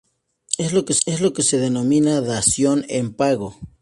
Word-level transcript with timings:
Es 0.57 0.73
lo 1.21 1.31
que 1.33 1.43
se 1.43 1.59
denomina 1.59 2.21
"dación 2.21 2.85
en 2.89 3.13
pago". 3.13 3.55